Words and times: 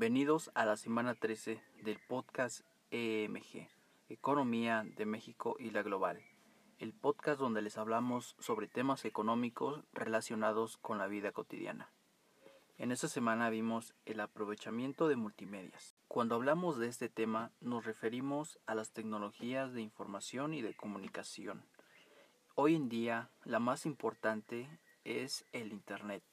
Bienvenidos 0.00 0.50
a 0.54 0.64
la 0.64 0.78
semana 0.78 1.14
13 1.14 1.62
del 1.82 1.98
podcast 2.08 2.62
EMG, 2.90 3.68
Economía 4.08 4.82
de 4.96 5.04
México 5.04 5.56
y 5.58 5.72
la 5.72 5.82
Global, 5.82 6.22
el 6.78 6.94
podcast 6.94 7.38
donde 7.38 7.60
les 7.60 7.76
hablamos 7.76 8.34
sobre 8.38 8.66
temas 8.66 9.04
económicos 9.04 9.84
relacionados 9.92 10.78
con 10.78 10.96
la 10.96 11.06
vida 11.06 11.32
cotidiana. 11.32 11.92
En 12.78 12.92
esta 12.92 13.08
semana 13.08 13.50
vimos 13.50 13.94
el 14.06 14.20
aprovechamiento 14.20 15.06
de 15.06 15.16
multimedias. 15.16 15.94
Cuando 16.08 16.34
hablamos 16.34 16.78
de 16.78 16.88
este 16.88 17.10
tema 17.10 17.52
nos 17.60 17.84
referimos 17.84 18.58
a 18.64 18.74
las 18.74 18.92
tecnologías 18.92 19.74
de 19.74 19.82
información 19.82 20.54
y 20.54 20.62
de 20.62 20.74
comunicación. 20.74 21.62
Hoy 22.54 22.74
en 22.74 22.88
día 22.88 23.28
la 23.44 23.58
más 23.58 23.84
importante 23.84 24.80
es 25.04 25.44
el 25.52 25.72
Internet, 25.74 26.24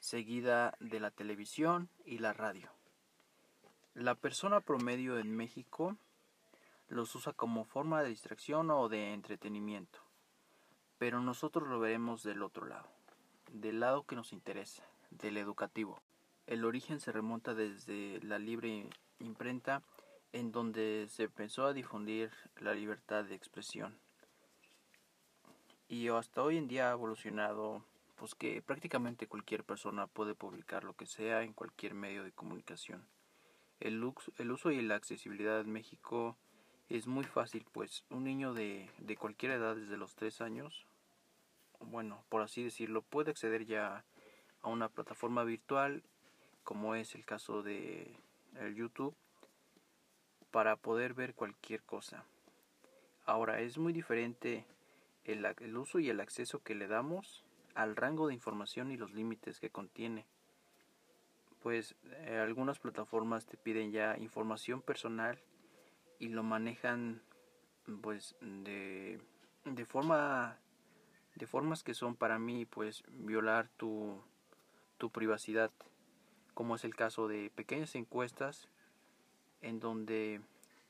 seguida 0.00 0.76
de 0.80 0.98
la 0.98 1.12
televisión 1.12 1.90
y 2.04 2.18
la 2.18 2.32
radio. 2.32 2.72
La 3.98 4.14
persona 4.14 4.60
promedio 4.60 5.18
en 5.18 5.34
México 5.34 5.96
los 6.88 7.16
usa 7.16 7.32
como 7.32 7.64
forma 7.64 8.00
de 8.00 8.10
distracción 8.10 8.70
o 8.70 8.88
de 8.88 9.12
entretenimiento, 9.12 9.98
pero 10.98 11.20
nosotros 11.20 11.68
lo 11.68 11.80
veremos 11.80 12.22
del 12.22 12.44
otro 12.44 12.66
lado, 12.66 12.88
del 13.50 13.80
lado 13.80 14.06
que 14.06 14.14
nos 14.14 14.32
interesa, 14.32 14.84
del 15.10 15.36
educativo. 15.36 16.00
El 16.46 16.64
origen 16.64 17.00
se 17.00 17.10
remonta 17.10 17.54
desde 17.54 18.20
la 18.22 18.38
libre 18.38 18.88
imprenta 19.18 19.82
en 20.32 20.52
donde 20.52 21.08
se 21.10 21.24
empezó 21.24 21.66
a 21.66 21.72
difundir 21.72 22.30
la 22.60 22.74
libertad 22.74 23.24
de 23.24 23.34
expresión. 23.34 23.98
Y 25.88 26.06
hasta 26.06 26.44
hoy 26.44 26.56
en 26.56 26.68
día 26.68 26.90
ha 26.90 26.92
evolucionado 26.92 27.82
pues 28.14 28.36
que 28.36 28.62
prácticamente 28.62 29.26
cualquier 29.26 29.64
persona 29.64 30.06
puede 30.06 30.36
publicar 30.36 30.84
lo 30.84 30.94
que 30.94 31.06
sea 31.06 31.42
en 31.42 31.52
cualquier 31.52 31.94
medio 31.94 32.22
de 32.22 32.30
comunicación. 32.30 33.04
El, 33.80 34.02
uso 34.02 34.70
y 34.70 34.82
la 34.82 34.96
accesibilidad 34.96 35.60
en 35.60 35.72
México 35.72 36.36
es 36.88 37.06
muy 37.06 37.24
fácil, 37.24 37.64
pues 37.72 38.04
un 38.10 38.24
niño 38.24 38.54
de, 38.54 38.90
de 38.98 39.16
cualquier 39.16 39.52
edad, 39.52 39.76
desde 39.76 39.96
los 39.96 40.14
3 40.16 40.40
años, 40.40 40.86
bueno, 41.80 42.24
por 42.28 42.42
así 42.42 42.62
decirlo, 42.62 43.02
puede 43.02 43.30
acceder 43.30 43.66
ya 43.66 44.04
a 44.62 44.68
una 44.68 44.88
plataforma 44.88 45.44
virtual, 45.44 46.02
como 46.64 46.94
es 46.94 47.14
el 47.14 47.24
caso 47.24 47.62
de 47.62 48.14
el 48.56 48.74
YouTube, 48.74 49.14
para 50.50 50.76
poder 50.76 51.14
ver 51.14 51.34
cualquier 51.34 51.82
cosa. 51.82 52.24
Ahora, 53.26 53.60
es 53.60 53.78
muy 53.78 53.92
diferente 53.92 54.64
el, 55.24 55.44
el 55.44 55.76
uso 55.76 55.98
y 55.98 56.10
el 56.10 56.20
acceso 56.20 56.62
que 56.62 56.74
le 56.74 56.88
damos 56.88 57.44
al 57.74 57.94
rango 57.94 58.26
de 58.26 58.34
información 58.34 58.90
y 58.90 58.96
los 58.96 59.12
límites 59.12 59.60
que 59.60 59.70
contiene 59.70 60.26
pues 61.62 61.94
eh, 62.24 62.38
algunas 62.38 62.78
plataformas 62.78 63.46
te 63.46 63.56
piden 63.56 63.92
ya 63.92 64.16
información 64.18 64.82
personal 64.82 65.38
y 66.18 66.28
lo 66.28 66.42
manejan 66.42 67.22
pues 68.02 68.36
de, 68.40 69.20
de 69.64 69.84
forma 69.84 70.58
de 71.34 71.46
formas 71.46 71.82
que 71.82 71.94
son 71.94 72.16
para 72.16 72.38
mí 72.38 72.66
pues 72.66 73.04
violar 73.08 73.68
tu, 73.76 74.22
tu 74.98 75.10
privacidad 75.10 75.70
como 76.54 76.74
es 76.74 76.84
el 76.84 76.94
caso 76.94 77.28
de 77.28 77.50
pequeñas 77.54 77.94
encuestas 77.94 78.68
en 79.60 79.80
donde 79.80 80.40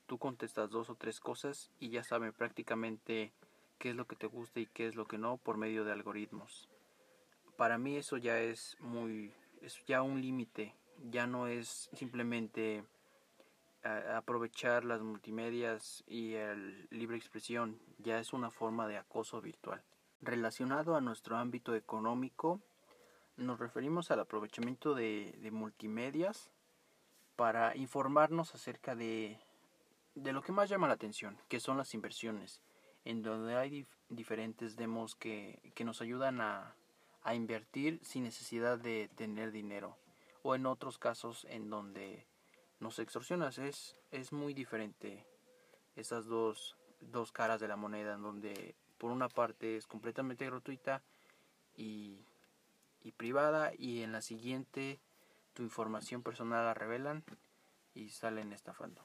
tú 0.07 0.19
contestas 0.19 0.71
dos 0.71 0.91
o 0.91 0.95
tres 0.95 1.21
cosas 1.21 1.71
y 1.79 1.91
ya 1.91 2.03
saben 2.03 2.33
prácticamente 2.33 3.33
qué 3.79 3.91
es 3.91 3.97
lo 3.97 4.07
que 4.07 4.17
te 4.17 4.27
gusta 4.27 4.61
y 4.61 4.67
qué 4.67 4.87
es 4.87 4.97
lo 4.97 5.07
que 5.07 5.19
no 5.19 5.37
por 5.37 5.59
medio 5.59 5.85
de 5.85 5.93
algoritmos. 5.93 6.69
Para 7.57 7.77
mí 7.77 7.97
eso 7.97 8.17
ya 8.17 8.41
es 8.41 8.77
muy 8.81 9.33
es 9.63 9.85
ya 9.87 10.03
un 10.03 10.21
límite, 10.21 10.75
ya 11.11 11.27
no 11.27 11.47
es 11.47 11.89
simplemente 11.93 12.85
aprovechar 13.83 14.85
las 14.85 15.01
multimedias 15.03 16.05
y 16.07 16.35
el 16.35 16.89
libre 16.91 17.17
expresión, 17.17 17.79
ya 17.99 18.19
es 18.19 18.33
una 18.33 18.51
forma 18.51 18.87
de 18.87 18.99
acoso 18.99 19.41
virtual. 19.41 19.83
Relacionado 20.21 20.97
a 20.97 21.01
nuestro 21.01 21.37
ámbito 21.37 21.75
económico, 21.75 22.61
nos 23.37 23.59
referimos 23.59 24.11
al 24.11 24.21
aprovechamiento 24.21 24.95
de, 24.95 25.39
de 25.41 25.51
multimedias 25.51 26.51
para 27.37 27.77
informarnos 27.77 28.55
acerca 28.55 28.97
de, 28.97 29.39
de, 30.17 30.33
lo 30.33 30.43
que 30.43 30.53
más 30.53 30.69
llama 30.69 30.89
la 30.89 30.95
atención, 30.95 31.39
que 31.49 31.61
son 31.61 31.77
las 31.77 31.95
inversiones, 31.95 32.61
en 33.05 33.23
donde 33.23 33.55
hay 33.55 33.87
diferentes 34.09 34.77
demos 34.77 35.15
que, 35.15 35.73
que 35.75 35.85
nos 35.85 36.03
ayudan 36.03 36.41
a, 36.41 36.75
a 37.23 37.34
invertir 37.34 38.01
sin 38.03 38.25
necesidad 38.25 38.79
de 38.79 39.11
tener 39.17 39.53
dinero 39.53 39.97
o 40.43 40.55
en 40.55 40.67
otros 40.67 40.99
casos 40.99 41.47
en 41.51 41.71
donde 41.71 42.27
nos 42.81 42.99
extorsionas 42.99 43.59
es, 43.59 43.97
es 44.11 44.33
muy 44.33 44.55
diferente 44.55 45.27
esas 45.97 46.27
dos, 46.27 46.77
dos 47.01 47.33
caras 47.33 47.61
de 47.61 47.69
la 47.69 47.77
moneda 47.77 48.15
en 48.15 48.23
donde 48.23 48.75
por 48.99 49.11
una 49.11 49.28
parte 49.28 49.77
es 49.77 49.87
completamente 49.87 50.47
gratuita 50.47 51.03
y, 51.77 52.25
y 53.03 53.12
privada 53.12 53.73
y 53.77 54.03
en 54.03 54.12
la 54.12 54.23
siguiente 54.23 55.01
tu 55.55 55.62
información 55.62 56.23
personal 56.23 56.65
la 56.65 56.75
revelan 56.75 57.25
y 57.95 58.11
salen 58.11 58.53
estafando. 58.53 59.05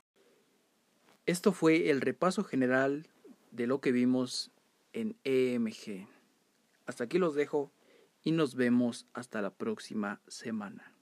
Esto 1.25 1.51
fue 1.51 1.89
el 1.89 2.01
repaso 2.01 2.43
general 2.43 3.07
de 3.51 3.65
lo 3.65 3.79
que 3.81 3.91
vimos 3.91 4.51
en 4.91 5.15
EMG. 5.23 6.07
Hasta 6.85 7.05
aquí 7.05 7.17
los 7.17 7.33
dejo 7.33 7.71
y 8.23 8.31
nos 8.31 8.55
vemos 8.55 9.07
hasta 9.13 9.41
la 9.41 9.55
próxima 9.55 10.21
semana. 10.27 10.92